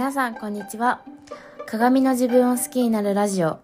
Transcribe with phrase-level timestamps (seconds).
[0.00, 1.02] 皆さんこんにちは。
[1.66, 3.58] 鏡の自分を好きになるラジオ。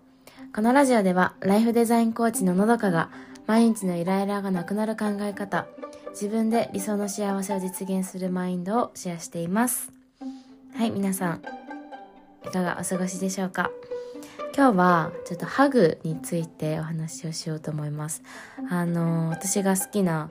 [0.55, 3.09] このラジオではライフデザインコーチののどかが
[3.47, 5.67] 毎日のイライラがなくなる考え方
[6.11, 9.91] 自分で理想の幸せを実現するマインドをシェアしています。
[10.77, 11.43] はい皆さん
[12.45, 13.71] いかがお過ごしでしょうか？
[14.55, 18.23] 今日はちょっとハグについてお話をしようと思います。
[18.69, 20.29] あの私が好きな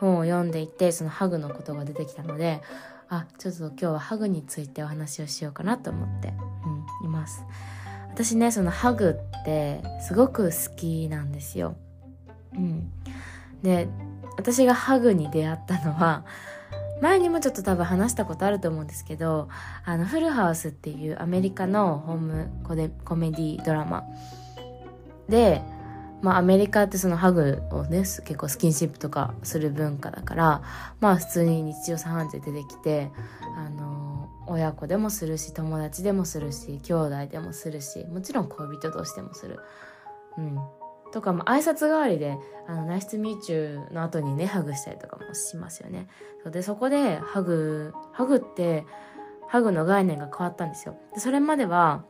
[0.00, 2.60] 本を読んでいてそのハグのことが出てきたので
[3.08, 6.34] あちょっと今日はハグについてお話をしようかなと思って、
[7.02, 7.44] うん、います。
[8.10, 11.76] 私ねそのハグってすごく好きなんですよ。
[12.54, 12.90] うん。
[13.62, 13.88] で
[14.36, 16.24] 私がハグに出会ったのは
[17.00, 19.48] 前にもちょっと多分話したことあると思うんですけど
[19.84, 22.50] あのフルハウスっていうアメリカのホーム
[23.04, 24.04] コメディドラマ。
[25.28, 25.62] で
[26.22, 30.62] まあアメリカってそのハグをね結構スキンシップとかする文化だから
[31.00, 33.10] まあ普通に日常茶飯事で出てきて
[33.56, 39.60] あの親子でもするし友達でもするし兄弟でもするしもちろん恋人同士でもする。
[40.38, 40.58] うん
[41.12, 42.36] とかも挨拶代わりで
[42.66, 46.08] 「あのナイスミーチュー」の後にねハグしたりとかもしますよね。
[46.50, 48.84] でそこでハグハグって
[49.48, 50.96] ハグの概念が変わったんですよ。
[51.14, 52.04] でそれまでは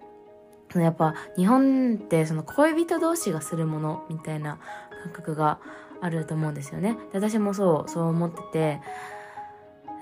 [0.75, 4.59] やっぱ日本ってその恋人同士がするものみたいな
[5.05, 5.59] 感覚が
[6.01, 6.99] あると思うんですよね。
[7.13, 8.81] で私もそうそう思ってて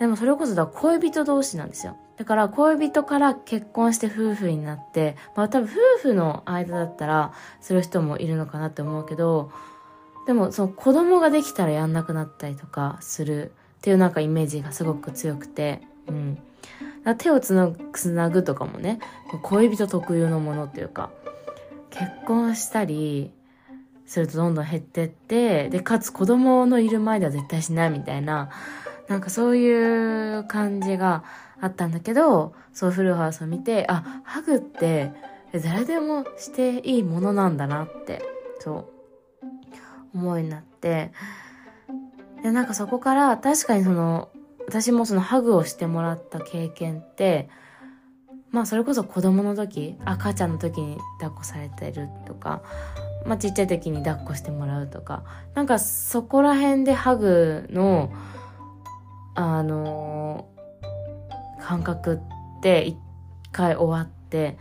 [0.01, 1.97] でもそれこそだ恋人同士なんですよ。
[2.17, 9.51] だから恋人から結婚して夫婦になって、まあ多分夫婦の間だったらする人もいるのかなって思うけど、
[10.27, 16.39] でもその子供ができたらやんなくなったりとかするっていうなんかイメージがすごく強くて、うん。
[17.19, 18.99] 手をつなぐつなぐとかもね
[19.43, 21.11] 恋人特有のものっていうか
[21.91, 23.31] 結婚したり
[24.07, 28.51] するとどんどん減ってってでかつ子供のいる前では絶対しないみたいな
[29.09, 31.25] なんかそういう感じが
[31.61, 35.13] あったんだけどそうフルハウスを見てあハグって
[35.53, 38.23] 誰でもしていいものなんだなって
[38.61, 38.87] そう
[40.15, 41.13] 思いになって
[42.43, 44.31] でなんかそこから確かにその
[44.67, 47.49] 私もそのハグをしてもらった経験って
[48.51, 52.63] まあそれこそ子供の時赤ちゃんの時に抱っこされてるとか
[53.27, 55.25] まあちっちゃい時に抱っこしてもらうとか
[55.55, 58.13] なんかそこら辺でハグの
[59.35, 62.21] あのー、感覚
[62.59, 62.97] って一
[63.51, 64.57] 回終わって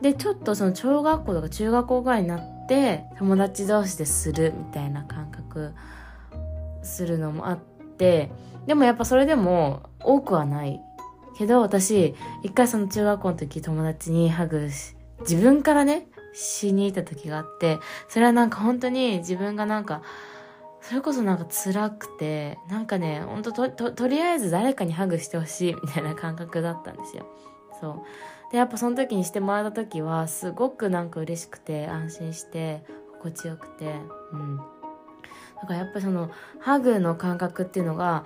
[0.00, 5.72] でちょっとその小学校とか中学校ぐらいになって友達同士でするみたいな感覚
[6.82, 8.32] するのもあって
[8.66, 10.80] でもやっぱそれでも多くはない
[11.36, 17.78] けど私一回その中学校の時友達にハグし自分からねしに行った時があって
[18.08, 20.02] それはなんか本当に自分がなんか
[20.80, 27.26] それこそなんか辛くてなんかねほんとととりあえず誰かにハグしてほしいみたいな感覚だったんですよ。
[27.80, 28.02] そう。
[28.50, 32.84] でやっぱその時にしてもらった時はすごくなんか嬉しくて安心して
[33.18, 33.94] 心地よくて
[34.32, 34.56] うん。
[34.56, 34.62] だ
[35.68, 38.24] からやっぱそのハグの感覚っていうのが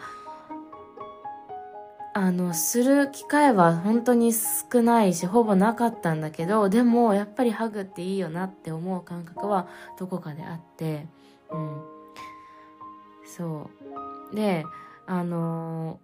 [2.18, 9.68] あの、する機会は本当に少ないし、ほぼなかったんだけど、でも、やっぱりハグっていいよなって思う感覚は
[9.98, 11.08] どこかであって、
[11.50, 11.82] うん。
[13.26, 13.68] そ
[14.32, 14.34] う。
[14.34, 14.64] で、
[15.06, 16.00] あの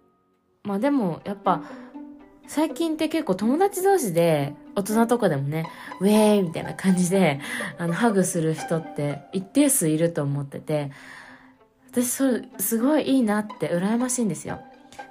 [0.65, 1.63] ー、まあでも、やっぱ、
[2.45, 5.65] 最近って結構友達同士で、大人とかでもね、
[5.99, 7.39] ウェーイみたいな感じで、
[7.79, 10.91] あの、ハグする人って一定数いると思ってて、
[11.89, 14.59] 私、それ、すごいいいなって羨ましいんですよ。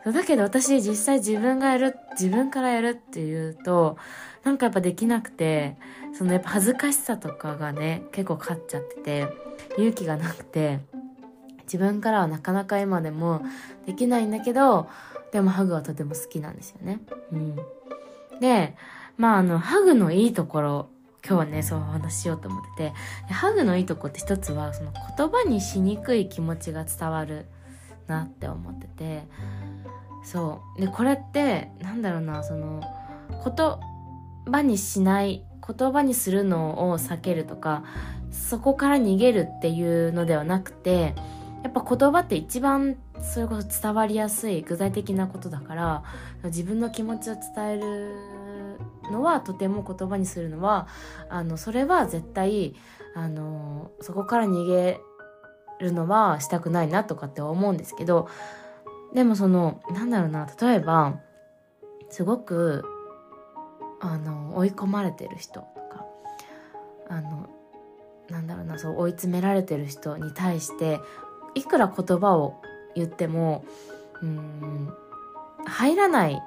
[0.05, 3.97] だけど私実際自分がやる、自分からやるっていうと、
[4.45, 5.77] なんかやっぱできなくて、
[6.13, 9.29] そのやっぱ恥ずかしさとかがね、結構勝っちゃってて、
[9.77, 10.81] 勇気がなくて、
[11.65, 13.43] 自分からはなかなか今でも
[13.87, 14.89] できないんだけど、
[15.33, 17.01] でもハグはとても好きなんですよね。
[17.33, 17.57] うん。
[18.41, 18.77] で、
[19.17, 20.89] まああの、ハグのいいところ、
[21.25, 27.47] 今日はね、そうお話ししようと思ってて、ハグのいいとこって一つは、その言葉にしにくい気持ちが伝わる
[28.07, 29.27] なって思ってて、
[30.25, 30.81] そう。
[30.81, 32.83] でこれってなんだろうなその
[33.45, 37.85] 言葉にしない言葉にするのを避けるとか
[38.31, 41.15] そこから逃げるっていうのではなくて
[41.63, 46.03] やっぱ言葉って一番それこそ伝わりやすい具体的なことだから
[46.45, 48.17] 自分の気持ちを伝える
[49.13, 50.89] のはとても言葉にするのは
[51.29, 52.75] あのそれは絶対
[53.15, 55.01] あのそこから逃げ
[55.83, 58.29] るのはしたくないなとかって思うんですけど
[59.15, 61.21] でもそのなんだろうな例えば
[62.11, 62.85] すごく
[64.01, 66.07] あの追い込まれてる人とか
[67.09, 67.49] あの
[68.31, 71.01] なんだろうなそう追い詰められてる人に対して
[71.55, 72.63] いくら言葉を
[72.95, 73.65] 言っても
[74.23, 74.93] うん
[75.67, 76.43] 入らない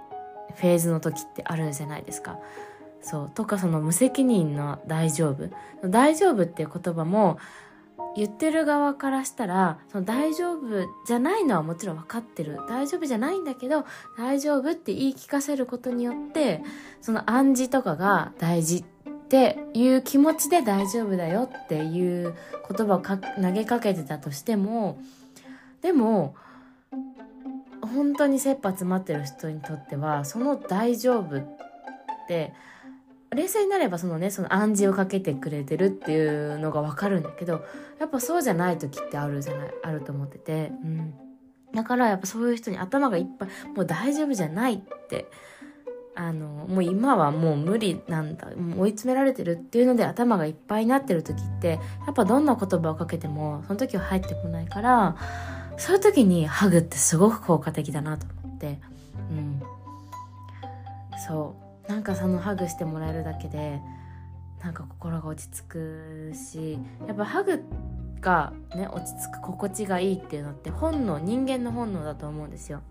[0.56, 2.40] フェーズの時ってあるじゃないですか。
[3.02, 5.50] そうとかその無責任な大丈夫
[5.88, 7.38] 大丈夫っていう言葉も
[8.16, 12.60] 言ってる側からしたらその大丈夫じゃないのはもちろん分かってる。
[12.68, 13.86] 大丈夫じゃないんだけど
[14.18, 16.64] 大丈夫って言い聞かせることによって
[17.02, 18.84] その暗示とかが大事っ
[19.28, 22.36] ていう気持ちで大丈夫だよっていう
[22.70, 24.98] 言葉を投げかけてたとしても
[25.82, 26.36] でも
[27.82, 31.48] 本当に切羽詰まってる人にとってはその大丈夫っ
[32.28, 32.54] て
[33.36, 37.64] 冷静になればそのねその暗示をかけてくれてるっていうのが分かるんだけど
[38.00, 41.14] やっぱそうじゃない時ってあるじゃないあると思ってて、うん、
[41.74, 44.78] だからやっぱそういう人に頭がいっぱいもう大丈夫じゃないっ
[45.08, 45.30] て
[46.16, 48.48] あのもう今はもう無理なんだ
[48.78, 55.18] 追い詰められてるっていうので頭がいっぱいになってる時ってやっぱどんな言葉をかけてもその時は入ってこないから
[55.78, 58.80] そういう時にハグってすごく効果的だなと思って。
[59.30, 59.62] うん。
[61.28, 61.65] そう。
[61.88, 63.80] なんかそのハグしてもらえるだけで
[64.64, 67.64] なんか心が落ち着くしやっぱハグ
[68.22, 72.82] がね落ち着く心地がいいっていうのって本能人間の本能だと思うんですよ。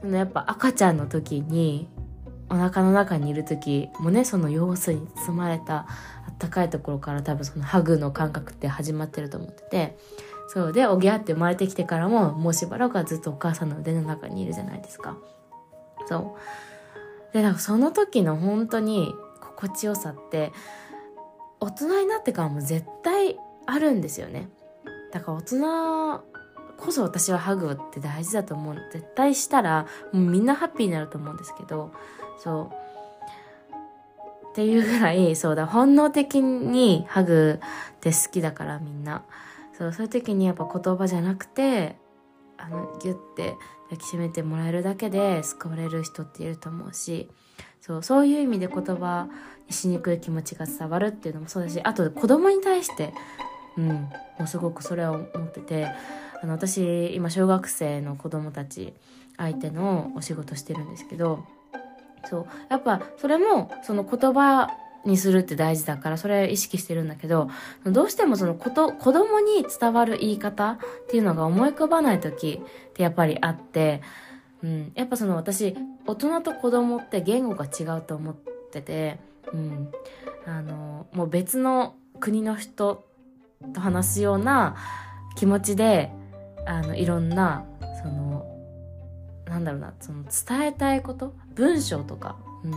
[0.00, 1.88] そのやっぱ赤ちゃんの時に
[2.50, 5.86] お腹の中にいる時もねその様子に包まれたあ
[6.30, 9.98] ったかいところから多分そのハグの感覚って始まってると思ってて
[10.48, 15.16] そうでおぎゃって生まれてきてからももうしばらくはずっとお母さんの腕の中にいるじゃないですか。
[16.06, 16.71] そう
[17.32, 20.52] でなんかその時の本当に心地よさって
[21.60, 24.48] 大人になってからも絶対あるんですよね。
[25.12, 26.24] だから大人
[26.78, 28.76] こそ私はハグって大事だと思う。
[28.92, 31.92] 絶対したらもうみんなハッピーになると思うんですけど。
[32.38, 32.82] そう。
[34.50, 37.58] っていうぐらいそうだ本能的にハグ
[37.96, 39.22] って好きだからみんな。
[39.78, 41.96] そうそういう時にやっぱ言葉じゃなくて
[42.62, 47.28] あのギュッて抱きしめてもらえるだけで救われる人っていると思うし
[47.80, 49.28] そうそういう意味で言葉
[49.66, 53.12] にしにくい気持ちが伝わるっていうのもそうだしあと子供に対して
[53.76, 54.10] うんも
[54.44, 55.88] うすごくそれは思ってて
[56.42, 58.94] あの私今小学生の子供たち
[59.36, 61.44] 相手のお仕事してるんですけど
[62.28, 64.68] そうやっぱそれもその言葉
[65.04, 67.50] にするって大事だからそれ意識してるんだけど
[67.84, 70.78] どうしてもそのこと子供に伝わる言い方っ
[71.08, 74.02] ていうのが思い浮かばない時ってやっぱりあって、
[74.62, 75.76] うん、やっぱその私
[76.06, 78.34] 大人と子供って言語が違うと思っ
[78.70, 79.18] てて、
[79.52, 79.90] うん、
[80.46, 83.04] あのもう別の国の人
[83.74, 84.76] と話すような
[85.36, 86.10] 気持ちで
[86.66, 87.64] あのいろんな
[88.02, 88.46] その
[89.46, 92.72] なんだろうなその伝えたいこと文章とか、うん、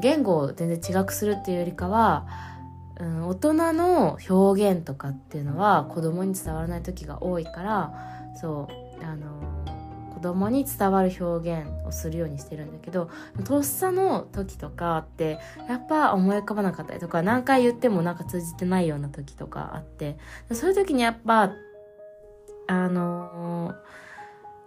[0.00, 2.26] 言語を全然違くするっていうよりかは、
[2.98, 7.92] うん、大人の表現とかっていうのは子供に伝わらない時が多いから
[8.40, 8.68] そ
[9.00, 9.26] うあの
[10.14, 13.10] 子供に伝わる表現をするようにしてるんだけど
[13.44, 15.38] とっさの時とかって
[15.68, 20.16] やっぱ思い浮かばなかったりとか何回言ってもなんか通じてないような時とかあって
[20.52, 21.52] そういう時にやっぱ
[22.66, 23.74] あの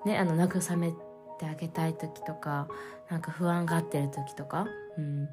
[0.06, 0.92] ねあの慰め
[1.40, 2.68] てあげたい時とか
[3.10, 4.68] なんか不安がってる時とか
[5.00, 5.30] うん。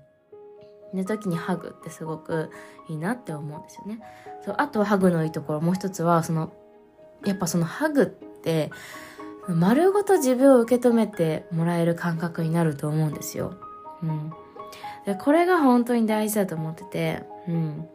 [0.94, 2.50] の時にハグってすごく
[2.88, 4.00] いいなって思うんですよね。
[4.44, 6.52] そうあとはハグのいいところもう一つはその
[7.24, 8.70] やっぱそのハグって
[9.48, 13.54] 丸ごと自分を受け止めてもらえる感覚になると思うんですよ。
[14.02, 14.32] うん、
[15.04, 17.88] でこれが本当に大事だと思ってて、うん、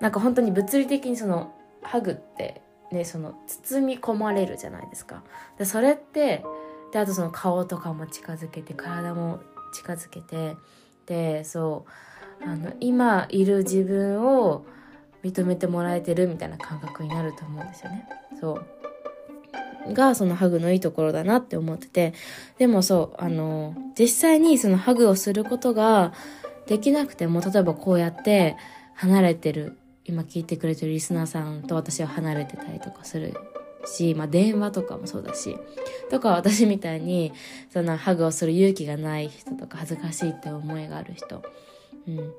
[0.00, 5.22] なんか本当に物理的にそのハグってねその包み込まれるじゃないですか。
[5.58, 6.44] でそれって
[6.92, 9.40] であとその顔とかも近づけて体も
[9.72, 10.56] 近づけて
[11.06, 11.90] でそう。
[12.42, 14.64] あの今いる自分を
[15.22, 18.08] 認めてもらえてるみたいな感覚になると思うんですよね。
[18.40, 18.60] そ
[19.88, 19.92] う。
[19.92, 22.14] がそのハグのいいところだなって思ってて。
[22.58, 26.12] でもそうあの実際にそのハグをすることが
[26.66, 28.56] できなくても例えばこうやって
[28.94, 33.34] 離れてる今聞いてくれてるリスナーさんと私は離れてたりとかする
[33.86, 35.56] し、まあ、電話とかもそうだし
[36.10, 37.32] とか私みたいに
[37.70, 41.42] そのハグをする勇気がない人とか恥ずかしいって思いがある人、
[42.06, 42.32] うん、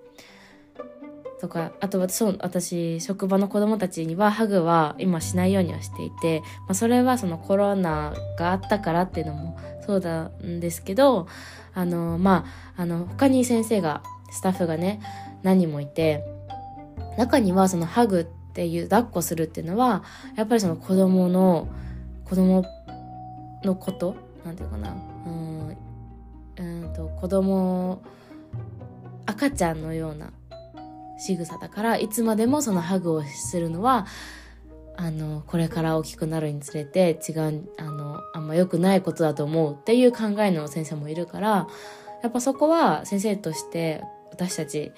[1.40, 11.28] とかあと私私職場の子供たちにはハグは今しないようにはしていて、まあ、それはそのコロナがあったからっていうのもそうなんですけど
[11.74, 12.46] あのま
[12.76, 15.02] ああの他に先生がスタッフがね
[15.44, 16.24] 何人もいて
[17.18, 20.04] 中にはそのハグってっていう抱っこするっていうのは
[20.36, 21.70] やっぱりその子供の
[22.26, 22.66] 子供
[23.64, 24.16] のこと
[24.46, 24.96] なんていうかな。
[25.26, 25.78] うん
[26.58, 28.02] うんと子供
[29.26, 30.32] 赤ちゃんのような
[31.18, 34.06] 仕草だからいつまでもそのハグをするのは
[34.98, 41.68] あの、これから大きくなるにつれて違う、あの、あんま良くないことだと思うっていう考えの先生もいるから、
[42.22, 44.92] やっぱそこは先生として私たち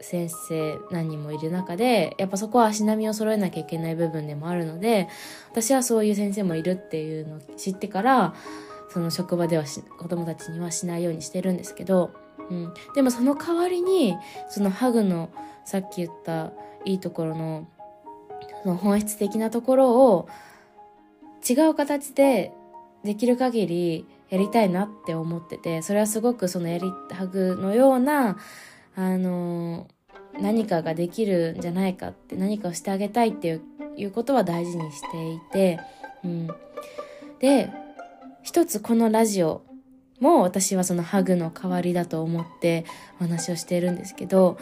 [0.00, 5.08] 先生何人もいる中で、やっぱそこは足並みを揃えなきゃいけない部分でもあるので、
[5.50, 8.34] 私はそういう先生もいるっていうのを知ってから、
[8.88, 9.64] その職場では
[9.98, 12.10] 子供たちにはしないようにしてるんですけど、
[12.50, 12.74] うん。
[12.94, 14.16] でもその代わりに、
[14.48, 15.30] そのハグの
[15.64, 16.52] さっき言った
[16.84, 17.68] いいところの、
[18.62, 20.28] その本質的なところを
[21.48, 22.52] 違う形で
[23.04, 28.38] できる限りやりたいなって思ってて、それはすごくそのやり、ハグのような、
[29.02, 29.88] あの、
[30.40, 33.62] 何かができるんじゃないかって、何かをしてあげたいっていう
[33.96, 35.80] いうことは大事にしていて、
[36.24, 36.48] うん。
[37.38, 37.70] で、
[38.42, 39.62] 一つこのラジオ
[40.20, 42.84] も私はそのハグの代わりだと思って
[43.20, 44.58] お話をしているんですけど、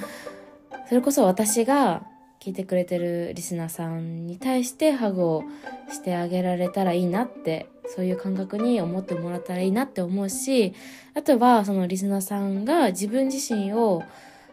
[0.89, 2.03] それこそ私が
[2.41, 5.45] 聞いてくれてるリスナーさんに対してハグを
[5.91, 10.75] してあげられたらいいなって、そういう感覚に思ってもらったらいいなって思うし、
[11.15, 14.03] あとはそのリスナーさんが自分自身を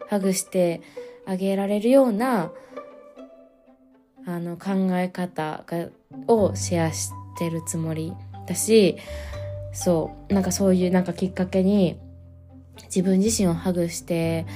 [0.08, 0.82] ハグして
[1.26, 2.52] あげられるような、
[4.26, 5.88] あの考え方が
[6.26, 8.12] をシェアしてるつもり
[8.46, 8.96] だし、
[9.72, 11.98] そう、なんかそういうなんかきっかけに
[12.86, 14.46] 自分自身をハグして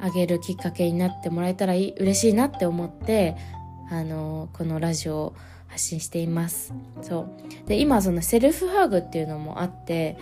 [0.00, 3.36] あげるきっかけになってもらえたらい嬉しいなって思って、
[3.90, 5.34] あの、このラジオを
[5.68, 6.72] 発信しています。
[7.02, 7.68] そう。
[7.68, 10.16] で、今そのセルフハグっていうのもあって、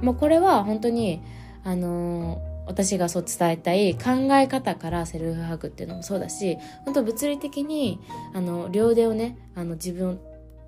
[0.00, 1.20] もうこれは本当に、
[1.64, 8.00] あの私がそう伝えたい考え方からセルフハグっていうのもそうだし、本当物理的に、
[8.34, 10.16] あの、両手をね、あの、自分を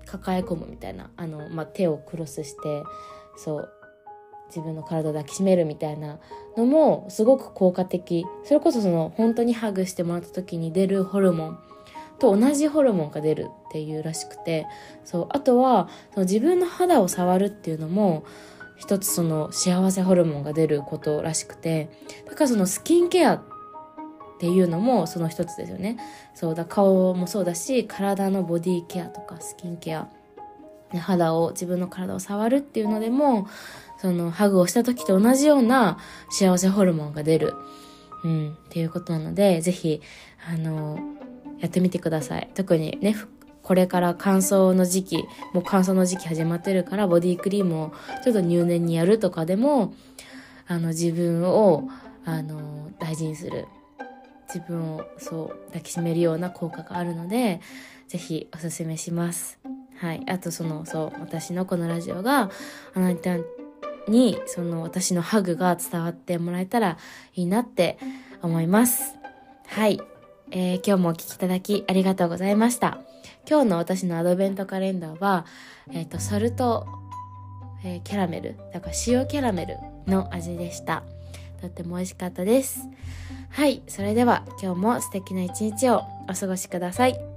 [0.05, 2.83] 抱え込むみたいな、あの、まあ、手をクロスして、
[3.37, 3.69] そう
[4.49, 6.19] 自分の体を抱きしめるみたいな
[6.57, 8.25] のもすごく効果的。
[8.43, 11.59] それこそその本当にハグしてもらった時に出るホルモン
[12.19, 14.67] と同じホルモンが出るっていうらしくて
[15.05, 18.25] そうあとはその自分の肌を触るっていうのも
[18.79, 21.89] 一つその幸せホルモンが出ることらしくて
[22.25, 23.41] だからそのスキンケアっ
[24.39, 25.97] ていうのもその一つですよね
[26.33, 30.09] そうだ顔もそうだし体のボディケアとかスキンケア
[30.97, 33.47] 肌を、自分の体を触るっていうのでも、
[33.99, 35.99] その、ハグをした時と同じような
[36.31, 37.53] 幸せホルモンが出る。
[38.23, 40.01] うん、っていうことなので、ぜひ、
[40.51, 40.97] あの、
[41.59, 42.49] やってみてください。
[42.55, 43.15] 特にね、
[43.69, 45.17] これから乾燥の時期、
[45.53, 49.93] もう乾燥の時期始まってるから、ボディクリームをちょっと入念にやるとかでも、
[50.65, 51.87] あの、自分を、
[52.25, 53.67] あの、大事にする。
[54.51, 57.61] 自分を、そう、抱きしめるような効果があるので、
[58.07, 59.59] ぜひおすすめします。
[59.99, 60.23] はい。
[60.27, 62.49] あとその、そう、私のこのラジオが、
[62.95, 63.37] あなた
[64.07, 66.97] に、その私のハグが伝わってもらえたら
[67.35, 67.99] いいなって
[68.41, 69.13] 思います。
[69.67, 70.01] はい。
[70.49, 73.08] えー、今日もお聴きいただきありがとうございました。
[73.49, 75.47] 今日の私のアドベントカレンダーは、
[75.91, 76.85] えっ、ー、と、ソルト、
[77.83, 81.01] えー、キャラメル、だから塩キャラメルの味でした。
[81.59, 82.81] とっても美味しかったです。
[83.49, 83.81] はい。
[83.87, 87.28] それでは今日も素敵な一日をお過ごしください。